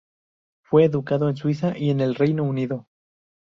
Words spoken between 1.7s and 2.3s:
y en el